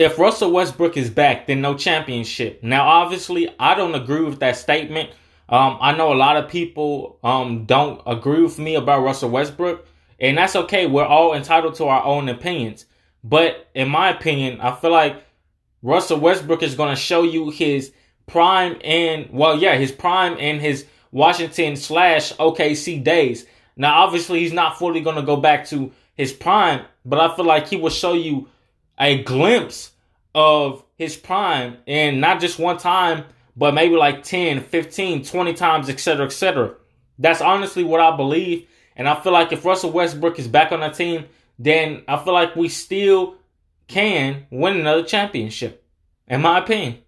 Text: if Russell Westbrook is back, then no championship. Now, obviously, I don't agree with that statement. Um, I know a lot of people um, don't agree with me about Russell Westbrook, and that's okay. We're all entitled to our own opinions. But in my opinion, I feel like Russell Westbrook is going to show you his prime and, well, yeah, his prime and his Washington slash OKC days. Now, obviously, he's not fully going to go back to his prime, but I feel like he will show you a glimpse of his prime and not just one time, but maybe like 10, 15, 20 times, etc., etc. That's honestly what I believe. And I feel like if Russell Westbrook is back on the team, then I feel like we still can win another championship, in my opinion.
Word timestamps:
if 0.00 0.18
Russell 0.18 0.50
Westbrook 0.50 0.96
is 0.96 1.10
back, 1.10 1.46
then 1.46 1.60
no 1.60 1.76
championship. 1.76 2.62
Now, 2.62 2.88
obviously, 2.88 3.54
I 3.58 3.74
don't 3.74 3.94
agree 3.94 4.22
with 4.22 4.40
that 4.40 4.56
statement. 4.56 5.10
Um, 5.46 5.76
I 5.78 5.94
know 5.94 6.10
a 6.10 6.14
lot 6.14 6.38
of 6.38 6.48
people 6.48 7.18
um, 7.22 7.66
don't 7.66 8.00
agree 8.06 8.42
with 8.42 8.58
me 8.58 8.76
about 8.76 9.02
Russell 9.02 9.28
Westbrook, 9.28 9.86
and 10.18 10.38
that's 10.38 10.56
okay. 10.56 10.86
We're 10.86 11.04
all 11.04 11.34
entitled 11.34 11.74
to 11.74 11.84
our 11.88 12.02
own 12.02 12.30
opinions. 12.30 12.86
But 13.22 13.68
in 13.74 13.90
my 13.90 14.08
opinion, 14.08 14.62
I 14.62 14.74
feel 14.74 14.90
like 14.90 15.22
Russell 15.82 16.18
Westbrook 16.18 16.62
is 16.62 16.74
going 16.74 16.94
to 16.94 17.00
show 17.00 17.22
you 17.22 17.50
his 17.50 17.92
prime 18.26 18.78
and, 18.82 19.28
well, 19.30 19.58
yeah, 19.58 19.76
his 19.76 19.92
prime 19.92 20.34
and 20.40 20.62
his 20.62 20.86
Washington 21.12 21.76
slash 21.76 22.32
OKC 22.36 23.04
days. 23.04 23.44
Now, 23.76 24.02
obviously, 24.02 24.40
he's 24.40 24.54
not 24.54 24.78
fully 24.78 25.02
going 25.02 25.16
to 25.16 25.22
go 25.22 25.36
back 25.36 25.66
to 25.66 25.92
his 26.14 26.32
prime, 26.32 26.86
but 27.04 27.20
I 27.20 27.36
feel 27.36 27.44
like 27.44 27.68
he 27.68 27.76
will 27.76 27.90
show 27.90 28.14
you 28.14 28.48
a 29.00 29.22
glimpse 29.22 29.92
of 30.34 30.84
his 30.96 31.16
prime 31.16 31.78
and 31.86 32.20
not 32.20 32.40
just 32.40 32.58
one 32.58 32.76
time, 32.76 33.24
but 33.56 33.74
maybe 33.74 33.96
like 33.96 34.22
10, 34.22 34.60
15, 34.60 35.24
20 35.24 35.54
times, 35.54 35.88
etc., 35.88 36.26
etc. 36.26 36.74
That's 37.18 37.40
honestly 37.40 37.82
what 37.82 38.00
I 38.00 38.16
believe. 38.16 38.68
And 38.94 39.08
I 39.08 39.18
feel 39.20 39.32
like 39.32 39.52
if 39.52 39.64
Russell 39.64 39.92
Westbrook 39.92 40.38
is 40.38 40.46
back 40.46 40.72
on 40.72 40.80
the 40.80 40.90
team, 40.90 41.24
then 41.58 42.02
I 42.06 42.22
feel 42.22 42.34
like 42.34 42.54
we 42.54 42.68
still 42.68 43.36
can 43.88 44.46
win 44.50 44.78
another 44.78 45.02
championship, 45.02 45.84
in 46.28 46.42
my 46.42 46.58
opinion. 46.58 46.98